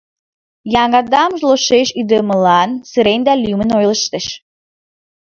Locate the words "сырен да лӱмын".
2.89-3.69